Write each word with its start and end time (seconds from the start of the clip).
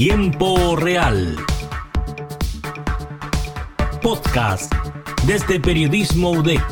Tiempo 0.00 0.76
Real. 0.76 1.34
Podcast 4.00 4.72
desde 5.26 5.58
Periodismo 5.58 6.30
UDEC. 6.30 6.62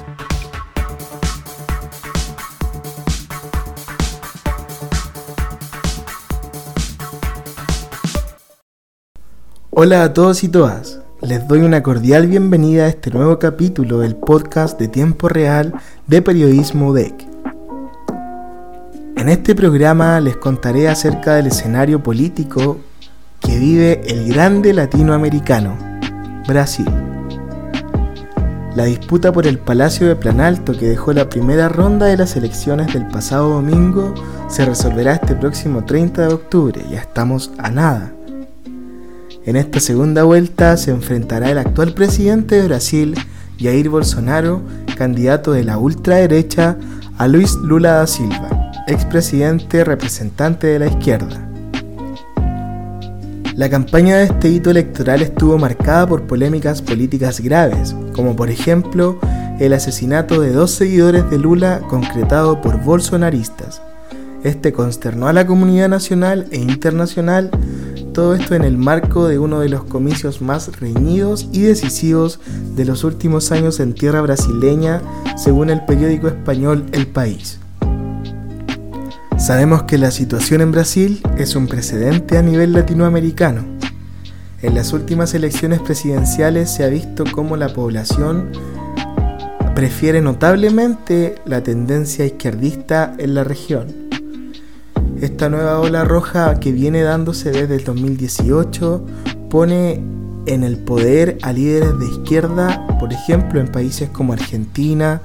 Hola 9.71 10.05
a 10.05 10.13
todos 10.13 10.45
y 10.45 10.49
todas. 10.49 11.01
Les 11.21 11.49
doy 11.49 11.63
una 11.63 11.83
cordial 11.83 12.29
bienvenida 12.29 12.85
a 12.85 12.89
este 12.91 13.11
nuevo 13.11 13.41
capítulo 13.41 13.99
del 13.99 14.15
podcast 14.15 14.79
de 14.79 14.87
tiempo 14.87 15.29
real 15.29 15.75
de 16.07 16.23
Periodismo 16.23 16.91
UDEC. 16.91 17.27
En 19.17 19.29
este 19.29 19.57
programa 19.57 20.21
les 20.21 20.37
contaré 20.37 20.89
acerca 20.89 21.35
del 21.35 21.49
escenario 21.49 22.05
político 22.05 22.79
que 23.47 23.59
vive 23.59 24.01
el 24.07 24.29
grande 24.29 24.73
latinoamericano, 24.73 25.77
Brasil. 26.49 26.89
La 28.75 28.85
disputa 28.85 29.33
por 29.33 29.47
el 29.47 29.59
Palacio 29.59 30.09
de 30.09 30.17
Planalto 30.17 30.77
que 30.77 30.89
dejó 30.89 31.13
la 31.13 31.29
primera 31.29 31.69
ronda 31.69 32.07
de 32.07 32.17
las 32.17 32.35
elecciones 32.35 32.93
del 32.93 33.07
pasado 33.07 33.51
domingo 33.51 34.13
se 34.49 34.65
resolverá 34.65 35.15
este 35.15 35.37
próximo 35.37 35.85
30 35.85 36.27
de 36.27 36.35
octubre, 36.35 36.83
ya 36.91 36.99
estamos 36.99 37.53
a 37.59 37.71
nada. 37.71 38.13
En 39.45 39.55
esta 39.55 39.79
segunda 39.79 40.25
vuelta 40.25 40.77
se 40.77 40.91
enfrentará 40.91 41.51
el 41.51 41.59
actual 41.59 41.95
presidente 41.95 42.57
de 42.57 42.67
Brasil, 42.67 43.15
Jair 43.61 43.89
Bolsonaro, 43.89 44.63
candidato 44.99 45.53
de 45.53 45.63
la 45.63 45.79
ultraderecha, 45.79 46.77
a 47.17 47.29
Luis 47.29 47.55
Lula 47.55 47.93
da 47.93 48.07
Silva 48.07 48.67
expresidente 48.87 49.85
representante 49.85 50.69
de 50.69 50.79
la 50.79 50.87
izquierda. 50.87 51.56
La 53.57 53.71
campaña 53.71 54.19
de 54.19 54.25
este 54.25 54.51
hito 54.51 54.69
electoral 54.69 55.23
estuvo 55.23 55.57
marcada 55.57 56.07
por 56.07 56.27
polémicas 56.27 56.83
políticas 56.83 57.41
graves, 57.41 57.97
como 58.13 58.37
por 58.37 58.51
ejemplo 58.51 59.19
el 59.59 59.73
asesinato 59.73 60.43
de 60.43 60.53
dos 60.53 60.73
seguidores 60.73 61.31
de 61.31 61.39
Lula 61.39 61.81
concretado 61.89 62.61
por 62.61 62.85
bolsonaristas. 62.85 63.81
Este 64.45 64.75
consternó 64.75 65.27
a 65.27 65.33
la 65.33 65.47
comunidad 65.47 65.89
nacional 65.89 66.47
e 66.51 66.59
internacional, 66.59 67.51
todo 68.13 68.35
esto 68.35 68.55
en 68.55 68.63
el 68.63 68.77
marco 68.77 69.27
de 69.27 69.39
uno 69.39 69.61
de 69.61 69.71
los 69.71 69.85
comicios 69.85 70.43
más 70.43 70.79
reñidos 70.79 71.49
y 71.51 71.63
decisivos 71.63 72.41
de 72.75 72.85
los 72.85 73.05
últimos 73.05 73.53
años 73.53 73.81
en 73.81 73.95
tierra 73.95 74.21
brasileña, 74.21 75.01
según 75.35 75.71
el 75.71 75.83
periódico 75.87 76.29
español 76.29 76.85
El 76.93 77.07
País. 77.07 77.59
Sabemos 79.39 79.83
que 79.83 79.99
la 79.99 80.11
situación 80.11 80.63
en 80.63 80.73
Brasil 80.73 81.21
es 81.37 81.57
un 81.57 81.67
precedente 81.67 82.39
a 82.39 82.43
nivel 82.43 82.73
latinoamericano. 82.73 83.65
En 84.63 84.75
las 84.75 84.95
últimas 84.95 85.35
elecciones 85.35 85.81
presidenciales 85.81 86.71
se 86.71 86.85
ha 86.85 86.89
visto 86.89 87.25
cómo 87.31 87.57
la 87.59 87.69
población 87.69 88.51
prefiere 89.75 90.23
notablemente 90.23 91.35
la 91.45 91.63
tendencia 91.63 92.25
izquierdista 92.25 93.15
en 93.19 93.35
la 93.35 93.45
región. 93.45 93.89
Esta 95.21 95.51
nueva 95.51 95.81
ola 95.81 96.05
roja 96.05 96.59
que 96.59 96.73
viene 96.73 97.03
dándose 97.03 97.51
desde 97.51 97.77
el 97.77 97.85
2018 97.85 99.05
pone 99.51 100.03
en 100.47 100.65
el 100.65 100.79
poder 100.79 101.37
a 101.43 101.53
líderes 101.53 101.99
de 101.99 102.07
izquierda, 102.07 102.87
por 102.99 103.13
ejemplo 103.13 103.61
en 103.61 103.69
países 103.69 104.09
como 104.09 104.33
Argentina, 104.33 105.21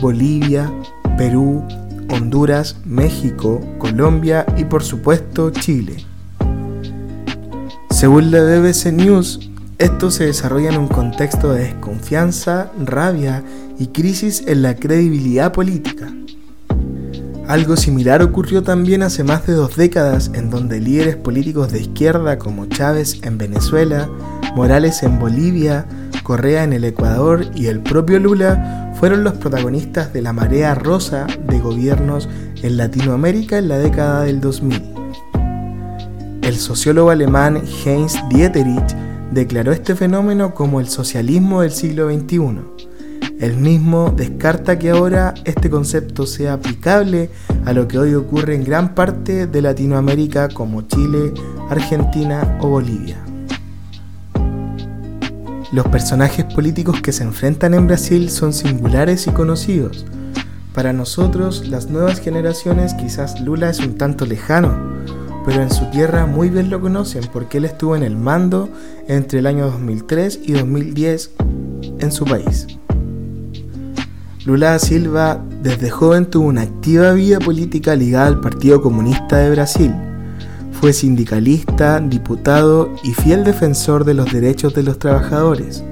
Bolivia, 0.00 0.72
Perú, 1.18 1.64
Honduras, 2.10 2.76
México, 2.84 3.60
Colombia 3.78 4.46
y 4.56 4.64
por 4.64 4.82
supuesto 4.82 5.50
Chile. 5.50 6.04
Según 7.90 8.30
la 8.30 8.42
BBC 8.42 8.92
News, 8.92 9.50
esto 9.78 10.10
se 10.10 10.26
desarrolla 10.26 10.70
en 10.70 10.78
un 10.78 10.88
contexto 10.88 11.52
de 11.52 11.64
desconfianza, 11.64 12.70
rabia 12.82 13.42
y 13.78 13.88
crisis 13.88 14.42
en 14.46 14.62
la 14.62 14.74
credibilidad 14.74 15.52
política. 15.52 16.12
Algo 17.46 17.76
similar 17.76 18.22
ocurrió 18.22 18.62
también 18.62 19.02
hace 19.02 19.22
más 19.22 19.46
de 19.46 19.52
dos 19.52 19.76
décadas 19.76 20.30
en 20.34 20.50
donde 20.50 20.80
líderes 20.80 21.16
políticos 21.16 21.70
de 21.70 21.80
izquierda 21.80 22.38
como 22.38 22.66
Chávez 22.66 23.20
en 23.22 23.38
Venezuela, 23.38 24.08
Morales 24.56 25.02
en 25.02 25.18
Bolivia, 25.18 25.86
Correa 26.26 26.64
en 26.64 26.72
el 26.72 26.82
Ecuador 26.82 27.46
y 27.54 27.68
el 27.68 27.78
propio 27.78 28.18
Lula 28.18 28.92
fueron 28.98 29.22
los 29.22 29.34
protagonistas 29.34 30.12
de 30.12 30.22
la 30.22 30.32
marea 30.32 30.74
rosa 30.74 31.28
de 31.48 31.60
gobiernos 31.60 32.28
en 32.64 32.76
Latinoamérica 32.76 33.58
en 33.58 33.68
la 33.68 33.78
década 33.78 34.24
del 34.24 34.40
2000. 34.40 34.82
El 36.42 36.56
sociólogo 36.56 37.10
alemán 37.10 37.62
Heinz 37.84 38.16
Dieterich 38.28 38.96
declaró 39.30 39.70
este 39.70 39.94
fenómeno 39.94 40.52
como 40.52 40.80
el 40.80 40.88
socialismo 40.88 41.60
del 41.60 41.70
siglo 41.70 42.10
XXI. 42.10 42.58
El 43.38 43.56
mismo 43.58 44.10
descarta 44.10 44.80
que 44.80 44.90
ahora 44.90 45.32
este 45.44 45.70
concepto 45.70 46.26
sea 46.26 46.54
aplicable 46.54 47.30
a 47.64 47.72
lo 47.72 47.86
que 47.86 48.00
hoy 48.00 48.14
ocurre 48.14 48.56
en 48.56 48.64
gran 48.64 48.96
parte 48.96 49.46
de 49.46 49.62
Latinoamérica 49.62 50.48
como 50.48 50.82
Chile, 50.88 51.32
Argentina 51.70 52.58
o 52.60 52.68
Bolivia. 52.68 53.16
Los 55.76 55.88
personajes 55.88 56.46
políticos 56.46 57.02
que 57.02 57.12
se 57.12 57.22
enfrentan 57.22 57.74
en 57.74 57.86
Brasil 57.86 58.30
son 58.30 58.54
singulares 58.54 59.26
y 59.26 59.30
conocidos. 59.30 60.06
Para 60.72 60.94
nosotros, 60.94 61.68
las 61.68 61.90
nuevas 61.90 62.18
generaciones, 62.18 62.94
quizás 62.94 63.42
Lula 63.42 63.68
es 63.68 63.80
un 63.80 63.98
tanto 63.98 64.24
lejano, 64.24 64.74
pero 65.44 65.60
en 65.60 65.70
su 65.70 65.84
tierra 65.90 66.24
muy 66.24 66.48
bien 66.48 66.70
lo 66.70 66.80
conocen 66.80 67.24
porque 67.30 67.58
él 67.58 67.66
estuvo 67.66 67.94
en 67.94 68.04
el 68.04 68.16
mando 68.16 68.70
entre 69.06 69.40
el 69.40 69.46
año 69.46 69.66
2003 69.66 70.40
y 70.44 70.52
2010 70.52 71.32
en 71.98 72.10
su 72.10 72.24
país. 72.24 72.66
Lula 74.46 74.70
da 74.70 74.78
Silva 74.78 75.44
desde 75.62 75.90
joven 75.90 76.24
tuvo 76.24 76.46
una 76.46 76.62
activa 76.62 77.12
vida 77.12 77.38
política 77.38 77.94
ligada 77.94 78.28
al 78.28 78.40
Partido 78.40 78.80
Comunista 78.80 79.36
de 79.36 79.50
Brasil 79.50 79.92
fue 80.80 80.92
sindicalista, 80.92 82.00
diputado 82.00 82.94
y 83.02 83.12
fiel 83.12 83.44
defensor 83.44 84.04
de 84.04 84.14
los 84.14 84.32
derechos 84.32 84.74
de 84.74 84.82
los 84.82 84.98
trabajadores. 84.98 85.82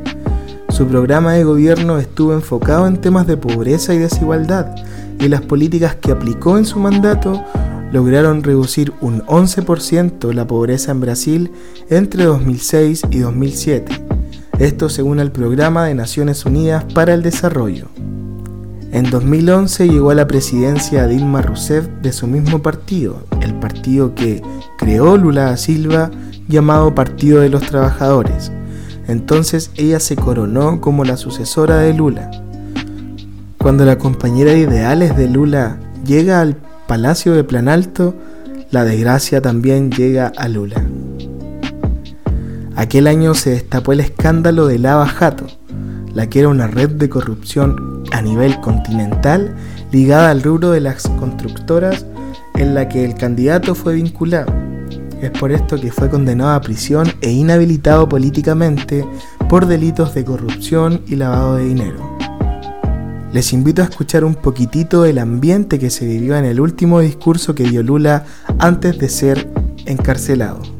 Su 0.69 0.87
programa 0.87 1.33
de 1.33 1.45
gobierno 1.45 1.99
estuvo 1.99 2.33
enfocado 2.35 2.87
en 2.87 3.01
temas 3.01 3.27
de 3.27 3.37
pobreza 3.37 3.95
y 3.95 3.99
desigualdad, 3.99 4.75
y 5.19 5.29
las 5.29 5.43
políticas 5.43 5.95
que 5.97 6.13
aplicó 6.13 6.59
en 6.59 6.67
su 6.67 6.79
mandato 6.79 7.43
lograron 7.93 8.43
reducir 8.43 8.93
un 9.01 9.23
11% 9.23 10.33
la 10.33 10.47
pobreza 10.47 10.93
en 10.93 11.01
Brasil 11.01 11.51
entre 11.89 12.25
2006 12.25 13.03
y 13.11 13.19
2007. 13.21 14.05
Esto 14.59 14.89
según 14.89 15.21
el 15.21 15.31
Programa 15.31 15.87
de 15.87 15.95
Naciones 15.95 16.45
Unidas 16.45 16.85
para 16.93 17.15
el 17.15 17.23
Desarrollo. 17.23 17.89
En 18.95 19.11
2011 19.11 19.89
llegó 19.89 20.11
a 20.11 20.15
la 20.15 20.29
presidencia 20.29 21.09
Dilma 21.09 21.43
Rousseff 21.43 21.89
de 22.01 22.13
su 22.13 22.29
mismo 22.29 22.63
partido, 22.63 23.27
el 23.41 23.53
partido 23.55 24.15
que 24.15 24.41
creó 24.79 25.17
Lula 25.17 25.47
da 25.47 25.57
Silva 25.57 26.13
llamado 26.47 26.95
Partido 26.95 27.41
de 27.41 27.49
los 27.49 27.63
Trabajadores. 27.67 28.53
Entonces 29.09 29.73
ella 29.75 29.99
se 29.99 30.15
coronó 30.15 30.81
como 30.81 31.03
la 31.03 31.17
sucesora 31.17 31.79
de 31.79 31.93
Lula. 31.93 32.31
Cuando 33.59 33.85
la 33.85 33.99
compañera 33.99 34.53
de 34.53 34.61
ideales 34.61 35.17
de 35.17 35.29
Lula 35.29 35.77
llega 36.07 36.41
al 36.41 36.57
Palacio 36.87 37.33
de 37.33 37.43
Planalto, 37.43 38.15
la 38.71 38.85
desgracia 38.85 39.43
también 39.43 39.91
llega 39.91 40.31
a 40.37 40.47
Lula. 40.47 40.85
Aquel 42.77 43.09
año 43.09 43.35
se 43.35 43.51
destapó 43.51 43.93
el 43.93 43.99
escándalo 43.99 44.69
de 44.69 44.79
Lava 44.79 45.09
Jato, 45.09 45.47
la 46.13 46.29
que 46.29 46.39
era 46.39 46.49
una 46.49 46.69
red 46.69 46.91
de 46.91 47.09
corrupción 47.09 47.94
a 48.15 48.23
nivel 48.23 48.61
continental 48.61 49.53
ligada 49.91 50.31
al 50.31 50.43
rubro 50.43 50.71
de 50.71 50.81
las 50.81 51.03
constructoras 51.19 52.07
en 52.55 52.73
la 52.73 52.89
que 52.89 53.05
el 53.05 53.15
candidato 53.15 53.75
fue 53.75 53.95
vinculado. 53.95 54.53
Es 55.21 55.31
por 55.33 55.51
esto 55.51 55.81
que 55.81 55.91
fue 55.91 56.09
condenado 56.09 56.53
a 56.53 56.61
prisión 56.61 57.13
e 57.21 57.33
inhabilitado 57.33 58.09
políticamente 58.09 59.05
por 59.49 59.67
delitos 59.67 60.15
de 60.15 60.25
corrupción 60.25 61.03
y 61.09 61.17
lavado 61.17 61.57
de 61.57 61.65
dinero. 61.65 62.17
Les 63.33 63.53
invito 63.53 63.83
a 63.83 63.87
escuchar 63.87 64.25
un 64.25 64.37
poquitito 64.37 65.03
del 65.03 65.19
ambiente 65.19 65.81
que 65.81 65.91
se 65.91 66.07
vivió 66.07 66.37
en 66.37 66.45
el 66.45 66.61
último 66.61 67.01
discurso 67.01 67.57
que 67.57 67.65
dio 67.65 67.83
Lula 67.83 68.27
antes 68.61 68.97
de 68.97 69.09
ser 69.09 69.51
encarcelado. 69.87 70.74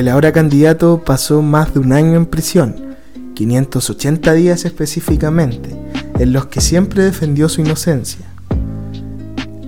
El 0.00 0.08
ahora 0.08 0.32
candidato 0.32 1.02
pasó 1.04 1.42
más 1.42 1.74
de 1.74 1.80
un 1.80 1.92
año 1.92 2.16
en 2.16 2.24
prisión, 2.24 2.74
580 3.34 4.32
días 4.32 4.64
específicamente, 4.64 5.76
en 6.18 6.32
los 6.32 6.46
que 6.46 6.62
siempre 6.62 7.04
defendió 7.04 7.50
su 7.50 7.60
inocencia. 7.60 8.24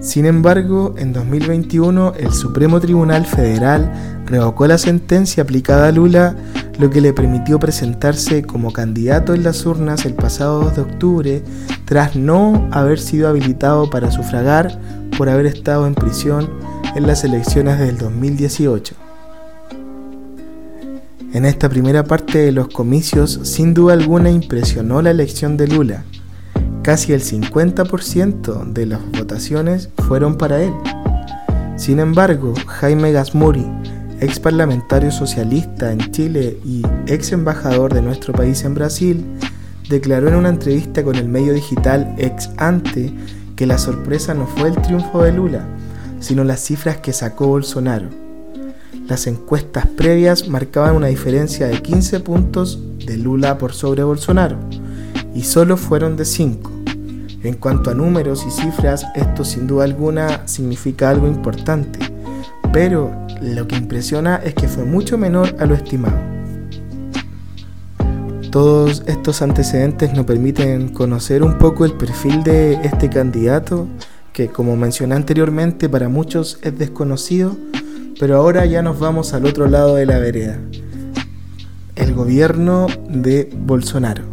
Sin 0.00 0.24
embargo, 0.24 0.94
en 0.96 1.12
2021 1.12 2.14
el 2.18 2.32
Supremo 2.32 2.80
Tribunal 2.80 3.26
Federal 3.26 3.92
revocó 4.24 4.66
la 4.66 4.78
sentencia 4.78 5.42
aplicada 5.42 5.88
a 5.88 5.92
Lula, 5.92 6.34
lo 6.78 6.88
que 6.88 7.02
le 7.02 7.12
permitió 7.12 7.58
presentarse 7.58 8.42
como 8.42 8.72
candidato 8.72 9.34
en 9.34 9.42
las 9.42 9.66
urnas 9.66 10.06
el 10.06 10.14
pasado 10.14 10.62
2 10.62 10.76
de 10.76 10.80
octubre, 10.80 11.42
tras 11.84 12.16
no 12.16 12.70
haber 12.72 13.00
sido 13.00 13.28
habilitado 13.28 13.90
para 13.90 14.10
sufragar 14.10 14.80
por 15.18 15.28
haber 15.28 15.44
estado 15.44 15.86
en 15.86 15.94
prisión 15.94 16.48
en 16.96 17.06
las 17.06 17.22
elecciones 17.22 17.78
del 17.78 17.98
2018. 17.98 19.11
En 21.32 21.46
esta 21.46 21.70
primera 21.70 22.04
parte 22.04 22.40
de 22.40 22.52
los 22.52 22.68
comicios, 22.68 23.40
sin 23.44 23.72
duda 23.72 23.94
alguna 23.94 24.30
impresionó 24.30 25.00
la 25.00 25.12
elección 25.12 25.56
de 25.56 25.66
Lula. 25.66 26.04
Casi 26.82 27.14
el 27.14 27.22
50% 27.22 28.70
de 28.74 28.84
las 28.84 29.00
votaciones 29.12 29.88
fueron 30.06 30.36
para 30.36 30.62
él. 30.62 30.74
Sin 31.76 32.00
embargo, 32.00 32.52
Jaime 32.66 33.12
Gasmuri, 33.12 33.64
ex 34.20 34.38
parlamentario 34.40 35.10
socialista 35.10 35.90
en 35.90 36.00
Chile 36.10 36.58
y 36.66 36.82
ex 37.06 37.32
embajador 37.32 37.94
de 37.94 38.02
nuestro 38.02 38.34
país 38.34 38.62
en 38.64 38.74
Brasil, 38.74 39.24
declaró 39.88 40.28
en 40.28 40.34
una 40.34 40.50
entrevista 40.50 41.02
con 41.02 41.16
el 41.16 41.28
medio 41.28 41.54
digital 41.54 42.14
Ex 42.18 42.50
Ante 42.58 43.10
que 43.56 43.64
la 43.66 43.78
sorpresa 43.78 44.34
no 44.34 44.46
fue 44.46 44.68
el 44.68 44.76
triunfo 44.82 45.22
de 45.22 45.32
Lula, 45.32 45.66
sino 46.20 46.44
las 46.44 46.60
cifras 46.60 46.98
que 46.98 47.14
sacó 47.14 47.46
Bolsonaro 47.46 48.31
las 49.06 49.26
encuestas 49.26 49.86
previas 49.86 50.48
marcaban 50.48 50.96
una 50.96 51.08
diferencia 51.08 51.66
de 51.66 51.82
15 51.82 52.20
puntos 52.20 52.80
de 53.04 53.16
Lula 53.16 53.58
por 53.58 53.72
sobre 53.72 54.02
Bolsonaro, 54.02 54.56
y 55.34 55.42
solo 55.42 55.76
fueron 55.76 56.16
de 56.16 56.24
5. 56.24 56.70
En 57.42 57.54
cuanto 57.54 57.90
a 57.90 57.94
números 57.94 58.44
y 58.46 58.50
cifras, 58.50 59.04
esto 59.14 59.44
sin 59.44 59.66
duda 59.66 59.84
alguna 59.84 60.46
significa 60.46 61.10
algo 61.10 61.26
importante, 61.26 61.98
pero 62.72 63.10
lo 63.40 63.66
que 63.66 63.76
impresiona 63.76 64.36
es 64.36 64.54
que 64.54 64.68
fue 64.68 64.84
mucho 64.84 65.18
menor 65.18 65.56
a 65.58 65.66
lo 65.66 65.74
estimado. 65.74 66.18
Todos 68.52 69.02
estos 69.06 69.42
antecedentes 69.42 70.12
nos 70.12 70.26
permiten 70.26 70.90
conocer 70.90 71.42
un 71.42 71.58
poco 71.58 71.84
el 71.84 71.94
perfil 71.94 72.44
de 72.44 72.74
este 72.84 73.08
candidato, 73.08 73.88
que 74.32 74.48
como 74.48 74.76
mencioné 74.76 75.14
anteriormente 75.14 75.88
para 75.88 76.08
muchos 76.08 76.58
es 76.62 76.78
desconocido, 76.78 77.56
pero 78.18 78.36
ahora 78.36 78.66
ya 78.66 78.82
nos 78.82 78.98
vamos 78.98 79.34
al 79.34 79.46
otro 79.46 79.68
lado 79.68 79.96
de 79.96 80.06
la 80.06 80.18
vereda. 80.18 80.58
El 81.94 82.14
gobierno 82.14 82.86
de 83.08 83.50
Bolsonaro. 83.54 84.24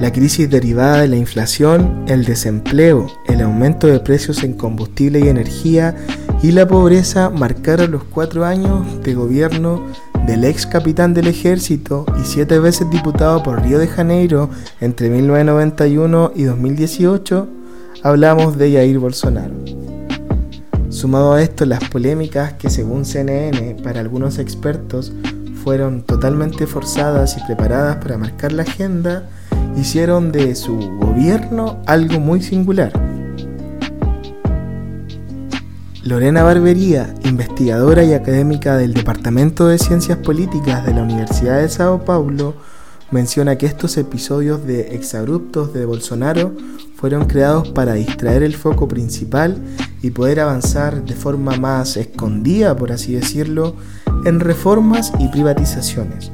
La 0.00 0.12
crisis 0.12 0.50
derivada 0.50 1.02
de 1.02 1.08
la 1.08 1.16
inflación, 1.16 2.04
el 2.08 2.24
desempleo, 2.24 3.06
el 3.26 3.40
aumento 3.40 3.86
de 3.86 4.00
precios 4.00 4.42
en 4.42 4.54
combustible 4.54 5.20
y 5.20 5.28
energía 5.28 5.96
y 6.42 6.52
la 6.52 6.68
pobreza 6.68 7.30
marcaron 7.30 7.92
los 7.92 8.04
cuatro 8.04 8.44
años 8.44 9.02
de 9.02 9.14
gobierno 9.14 9.82
del 10.26 10.44
ex 10.44 10.66
capitán 10.66 11.14
del 11.14 11.28
ejército 11.28 12.06
y 12.20 12.24
siete 12.24 12.58
veces 12.58 12.90
diputado 12.90 13.42
por 13.42 13.62
Río 13.62 13.78
de 13.78 13.86
Janeiro 13.86 14.50
entre 14.80 15.10
1991 15.10 16.32
y 16.34 16.44
2018, 16.44 17.48
hablamos 18.02 18.58
de 18.58 18.72
Jair 18.72 18.98
Bolsonaro. 18.98 19.83
Sumado 20.94 21.32
a 21.32 21.42
esto, 21.42 21.66
las 21.66 21.82
polémicas 21.88 22.52
que 22.52 22.70
según 22.70 23.04
CNN, 23.04 23.74
para 23.82 23.98
algunos 23.98 24.38
expertos, 24.38 25.12
fueron 25.64 26.02
totalmente 26.02 26.68
forzadas 26.68 27.36
y 27.36 27.44
preparadas 27.44 27.96
para 27.96 28.16
marcar 28.16 28.52
la 28.52 28.62
agenda, 28.62 29.28
hicieron 29.76 30.30
de 30.30 30.54
su 30.54 30.76
gobierno 30.76 31.82
algo 31.86 32.20
muy 32.20 32.42
singular. 32.42 32.92
Lorena 36.04 36.44
Barbería, 36.44 37.12
investigadora 37.24 38.04
y 38.04 38.12
académica 38.12 38.76
del 38.76 38.94
Departamento 38.94 39.66
de 39.66 39.78
Ciencias 39.78 40.18
Políticas 40.18 40.86
de 40.86 40.94
la 40.94 41.02
Universidad 41.02 41.60
de 41.60 41.68
Sao 41.70 42.04
Paulo, 42.04 42.54
menciona 43.10 43.56
que 43.56 43.66
estos 43.66 43.96
episodios 43.96 44.66
de 44.66 44.94
exabruptos 44.94 45.72
de 45.72 45.84
Bolsonaro 45.84 46.52
fueron 46.96 47.26
creados 47.26 47.68
para 47.68 47.94
distraer 47.94 48.42
el 48.42 48.54
foco 48.54 48.88
principal 48.88 49.56
y 50.02 50.10
poder 50.10 50.40
avanzar 50.40 51.04
de 51.04 51.14
forma 51.14 51.56
más 51.56 51.96
escondida, 51.96 52.76
por 52.76 52.92
así 52.92 53.14
decirlo, 53.14 53.76
en 54.24 54.40
reformas 54.40 55.12
y 55.18 55.28
privatizaciones. 55.28 56.32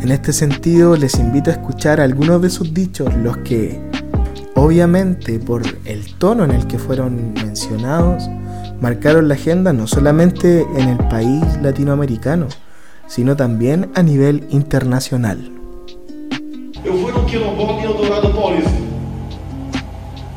En 0.00 0.12
este 0.12 0.32
sentido, 0.32 0.96
les 0.96 1.18
invito 1.18 1.50
a 1.50 1.54
escuchar 1.54 2.00
algunos 2.00 2.40
de 2.40 2.50
sus 2.50 2.72
dichos, 2.72 3.12
los 3.16 3.36
que, 3.38 3.80
obviamente, 4.54 5.38
por 5.38 5.62
el 5.84 6.14
tono 6.14 6.44
en 6.44 6.52
el 6.52 6.66
que 6.66 6.78
fueron 6.78 7.34
mencionados, 7.34 8.28
marcaron 8.80 9.28
la 9.28 9.34
agenda 9.34 9.72
no 9.72 9.86
solamente 9.86 10.62
en 10.76 10.88
el 10.88 10.98
país 11.08 11.42
latinoamericano, 11.60 12.46
sino 13.08 13.34
también 13.34 13.90
a 13.94 14.02
nivel 14.02 14.46
internacional. 14.50 15.38
Eu 16.84 16.96
fui 16.98 17.10
no 17.12 17.24
quilombola 17.26 17.80
em 17.80 17.84
Eldorado 17.84 18.32
Paulista. 18.32 18.70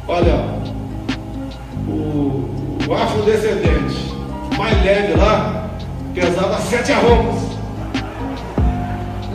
Olha, 0.08 0.60
o, 1.88 2.48
o 2.88 2.94
afrodescendente 2.94 4.14
mais 4.58 4.84
leve 4.84 5.14
lá 5.16 5.70
pesava 6.14 6.60
sete 6.62 6.92
arrobas. 6.92 7.42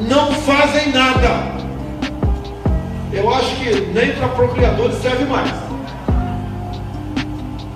Não 0.09 0.33
fazem 0.33 0.93
nada. 0.93 1.57
Eu 3.13 3.33
acho 3.33 3.57
que 3.57 3.81
nem 3.93 4.13
para 4.13 4.29
procriadores 4.29 4.97
serve 4.97 5.25
mais. 5.25 5.53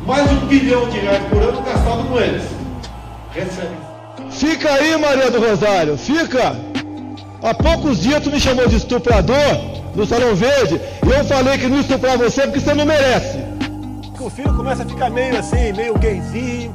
Mais 0.06 0.30
um 0.32 0.46
bilhão 0.46 0.88
de 0.88 0.98
reais 0.98 1.22
por 1.30 1.42
ano 1.42 1.62
gastado 1.62 2.08
com 2.08 2.18
eles. 2.18 2.42
Recebe. 3.32 3.89
Fica 4.30 4.72
aí, 4.72 4.96
Maria 4.96 5.30
do 5.30 5.40
Rosário, 5.40 5.96
fica. 5.96 6.56
Há 7.42 7.54
poucos 7.54 8.00
dias 8.00 8.22
tu 8.22 8.30
me 8.30 8.38
chamou 8.38 8.68
de 8.68 8.76
estuprador 8.76 9.36
no 9.94 10.04
Salão 10.06 10.34
Verde 10.34 10.80
e 11.04 11.10
eu 11.10 11.24
falei 11.24 11.56
que 11.56 11.66
não 11.66 11.80
estuprar 11.80 12.18
você 12.18 12.42
porque 12.42 12.60
você 12.60 12.74
não 12.74 12.84
merece. 12.84 13.38
O 14.18 14.28
filho 14.28 14.54
começa 14.54 14.82
a 14.82 14.86
ficar 14.86 15.08
meio 15.08 15.38
assim, 15.38 15.72
meio 15.72 15.98
gayzinho, 15.98 16.74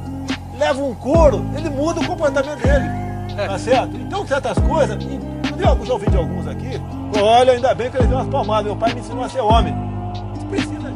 leva 0.58 0.82
um 0.82 0.94
couro, 0.94 1.46
ele 1.56 1.70
muda 1.70 2.00
o 2.00 2.06
comportamento 2.06 2.60
dele. 2.60 3.06
Tá 3.36 3.58
certo? 3.58 3.96
Então 3.96 4.26
certas 4.26 4.58
coisas, 4.58 4.96
eu 5.00 5.86
já 5.86 5.92
ouvi 5.92 6.10
de 6.10 6.16
alguns 6.16 6.48
aqui, 6.48 6.80
olha, 7.20 7.52
ainda 7.52 7.74
bem 7.74 7.90
que 7.90 7.98
ele 7.98 8.08
deu 8.08 8.16
umas 8.16 8.28
palmadas, 8.28 8.64
meu 8.64 8.76
pai 8.76 8.92
me 8.94 9.00
ensinou 9.00 9.22
a 9.22 9.28
ser 9.28 9.40
homem. 9.40 9.74
Precisa. 10.50 10.92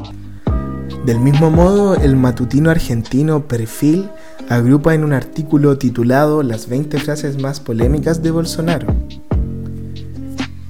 Del 1.05 1.19
mismo 1.21 1.51
modo, 1.51 1.95
el 1.95 2.17
matutino 2.17 2.71
argentino 2.71 3.41
Perfil 3.41 4.11
agrupa 4.51 4.95
en 4.95 5.05
un 5.05 5.13
artículo 5.13 5.79
titulado 5.79 6.43
Las 6.43 6.69
20 6.69 6.99
frases 6.99 7.41
más 7.41 7.61
polémicas 7.61 8.21
de 8.21 8.33
Bolsonaro. 8.33 8.89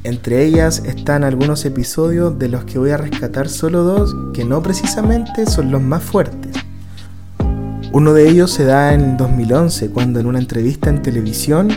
Entre 0.05 0.45
ellas 0.45 0.83
están 0.85 1.25
algunos 1.25 1.65
episodios 1.65 2.39
de 2.39 2.51
los 2.51 2.65
que 2.65 2.79
voy 2.79 2.91
a 2.91 2.99
rescatar 2.99 3.49
solo 3.49 3.83
dos 3.83 4.15
que 4.35 4.45
no 4.45 4.63
precisamente 4.63 5.47
son 5.47 5.71
los 5.71 5.81
más 5.81 6.03
fuertes. 6.03 6.53
Uno 7.91 8.13
de 8.13 8.29
ellos 8.29 8.51
se 8.51 8.65
da 8.65 8.93
en 8.93 9.17
2011 9.17 9.89
cuando 9.89 10.21
en 10.21 10.27
una 10.27 10.41
entrevista 10.41 10.91
en 10.91 11.01
televisión 11.01 11.71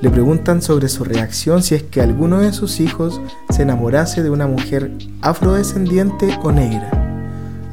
le 0.00 0.10
preguntan 0.10 0.60
sobre 0.60 0.88
su 0.88 1.04
reacción 1.04 1.62
si 1.62 1.76
es 1.76 1.84
que 1.84 2.00
alguno 2.00 2.40
de 2.40 2.52
sus 2.52 2.80
hijos 2.80 3.20
se 3.50 3.62
enamorase 3.62 4.24
de 4.24 4.30
una 4.30 4.48
mujer 4.48 4.90
afrodescendiente 5.22 6.36
o 6.42 6.50
negra, 6.50 6.90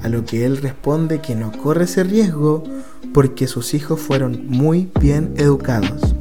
a 0.04 0.08
lo 0.08 0.24
que 0.24 0.46
él 0.46 0.58
responde 0.58 1.20
que 1.20 1.36
no 1.36 1.52
corre 1.52 1.86
ese 1.86 2.04
riesgo 2.04 2.64
porque 3.13 3.48
sus 3.48 3.74
hijos 3.74 4.00
fueron 4.00 4.48
muy 4.48 4.89
bien 5.00 5.34
educados. 5.38 6.15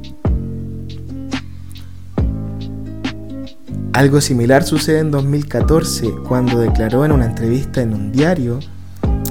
Algo 3.93 4.21
similar 4.21 4.63
sucede 4.63 5.01
en 5.01 5.11
2014 5.11 6.11
cuando 6.27 6.61
declaró 6.61 7.05
en 7.05 7.13
una 7.13 7.27
entrevista 7.27 7.83
en 7.83 7.93
un 7.93 8.13
diario 8.13 8.61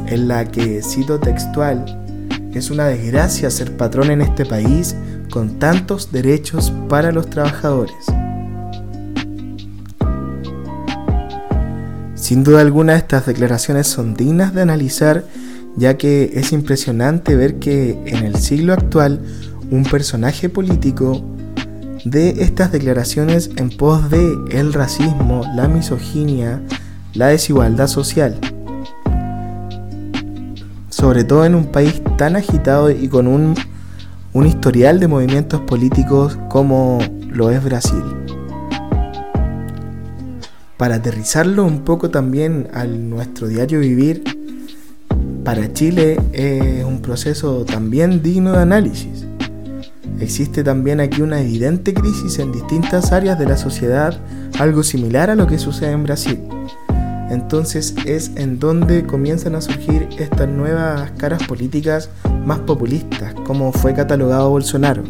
en 0.08 0.28
la 0.28 0.46
que, 0.46 0.82
cito 0.84 1.20
textual, 1.20 1.86
es 2.54 2.70
una 2.70 2.88
desgracia 2.88 3.50
ser 3.52 3.78
patrón 3.78 4.12
en 4.12 4.22
este 4.22 4.46
país 4.46 4.96
con 5.30 5.60
tantos 5.60 6.12
derechos 6.12 6.74
para 6.90 7.12
los 7.12 7.30
trabajadores. 7.30 7.96
Sin 12.16 12.44
duda 12.44 12.62
alguna 12.62 12.96
estas 12.96 13.26
declaraciones 13.26 13.88
son 13.88 14.14
dignas 14.14 14.54
de 14.54 14.62
analizar 14.62 15.24
ya 15.80 15.98
que 15.98 16.32
es 16.34 16.52
impresionante 16.52 17.38
ver 17.38 17.58
que 17.58 17.92
en 18.06 18.26
el 18.26 18.36
siglo 18.36 18.74
actual 18.74 19.22
un 19.72 19.84
personaje 19.84 20.50
político 20.50 21.24
de 22.04 22.44
estas 22.44 22.74
declaraciones 22.74 23.50
en 23.56 23.70
pos 23.70 24.10
de 24.10 24.30
el 24.52 24.74
racismo, 24.74 25.44
la 25.56 25.70
misoginia, 25.70 26.62
la 27.14 27.28
desigualdad 27.28 27.88
social. 27.88 28.38
Sobre 30.90 31.24
todo 31.24 31.46
en 31.46 31.56
un 31.56 31.68
país 31.68 32.02
tan 32.18 32.36
agitado 32.36 32.92
y 32.92 33.08
con 33.08 33.28
un, 33.28 33.56
un 34.34 34.48
historial 34.48 35.00
de 35.00 35.08
movimientos 35.08 35.62
políticos 35.62 36.38
como 36.50 37.00
lo 37.30 37.52
es 37.52 37.64
Brasil. 37.64 38.04
Para 40.76 40.96
aterrizarlo 40.96 41.64
un 41.64 41.86
poco 41.86 42.10
también 42.10 42.68
a 42.74 42.84
nuestro 42.86 43.48
diario 43.48 43.80
vivir, 43.80 44.24
para 45.50 45.74
Chile 45.74 46.22
es 46.32 46.86
un 46.86 47.02
proceso 47.02 47.66
también 47.66 48.22
digno 48.22 48.52
de 48.52 48.60
análisis. 48.60 49.26
Existe 50.20 50.64
también 50.64 51.00
aquí 51.00 51.24
una 51.24 51.42
evidente 51.42 51.92
crisis 51.92 52.38
en 52.38 52.52
distintas 52.52 53.12
áreas 53.12 53.40
de 53.40 53.48
la 53.48 53.58
sociedad, 53.58 54.16
algo 54.60 54.84
similar 54.84 55.32
a 55.32 55.36
lo 55.36 55.48
que 55.48 55.58
sucede 55.58 55.94
en 55.94 56.04
Brasil. 56.04 56.40
Entonces 57.32 57.96
es 58.06 58.30
en 58.36 58.60
donde 58.60 59.08
comienzan 59.08 59.56
a 59.56 59.62
surgir 59.62 60.08
estas 60.20 60.48
nuevas 60.48 61.10
caras 61.18 61.42
políticas 61.48 62.12
más 62.46 62.60
populistas, 62.60 63.34
como 63.48 63.72
fue 63.72 63.96
catalogado 63.96 64.52
Bolsonaro. 64.52 65.02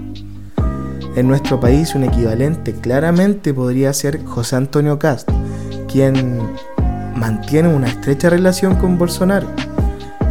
En 1.17 1.27
nuestro 1.27 1.59
país 1.59 1.95
un 1.95 2.05
equivalente 2.05 2.71
claramente 2.75 3.53
podría 3.53 3.91
ser 3.91 4.23
José 4.23 4.55
Antonio 4.55 4.99
Cast, 4.99 5.29
quien 5.91 6.39
mantiene 7.13 7.67
una 7.67 7.89
estrecha 7.89 8.29
relación 8.29 8.75
con 8.75 8.97
Bolsonaro. 8.97 9.49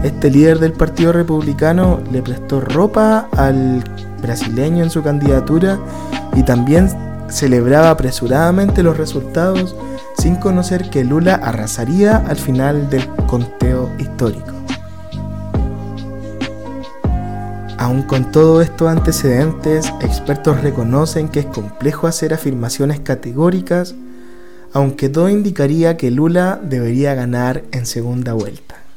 Este 0.03 0.31
líder 0.31 0.61
del 0.61 0.73
Partido 0.73 1.13
Republicano 1.13 2.01
le 2.13 2.23
prestó 2.23 2.61
ropa 2.61 3.29
al 3.37 3.83
brasileño 4.23 4.85
en 4.85 4.91
su 4.91 5.03
candidatura 5.03 5.79
y 6.37 6.45
también 6.45 6.89
celebraba 7.29 7.91
apresuradamente 7.91 8.83
los 8.83 8.97
resultados 8.97 9.75
sin 10.17 10.37
conocer 10.37 10.89
que 10.91 11.05
Lula 11.05 11.35
arrasaría 11.35 12.17
al 12.17 12.37
final 12.37 12.89
del 12.91 13.07
conteo 13.27 13.91
histórico. 13.99 14.53
Aun 17.77 18.03
con 18.03 18.31
todos 18.33 18.65
estos 18.65 18.89
antecedentes, 18.89 19.93
expertos 20.01 20.61
reconocen 20.61 21.29
que 21.29 21.41
es 21.41 21.47
complejo 21.47 22.07
hacer 22.07 22.35
afirmaciones 22.35 23.01
categóricas, 23.01 23.95
aunque 24.73 25.09
todo 25.09 25.29
indicaría 25.29 25.97
que 25.97 26.11
Lula 26.11 26.61
debería 26.63 27.15
ganar 27.15 27.63
en 27.73 27.87
segunda 27.87 28.33
vuelta. 28.33 28.88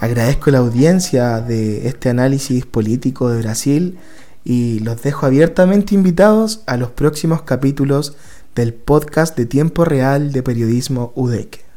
Agradezco 0.00 0.52
la 0.52 0.58
audiencia 0.58 1.40
de 1.40 1.88
este 1.88 2.08
análisis 2.08 2.64
político 2.64 3.30
de 3.30 3.42
Brasil 3.42 3.98
y 4.44 4.78
los 4.80 5.02
dejo 5.02 5.26
abiertamente 5.26 5.96
invitados 5.96 6.62
a 6.66 6.76
los 6.76 6.90
próximos 6.90 7.42
capítulos 7.42 8.14
del 8.54 8.74
podcast 8.74 9.36
de 9.36 9.46
tiempo 9.46 9.84
real 9.84 10.30
de 10.30 10.42
periodismo 10.44 11.12
UDEC. 11.16 11.67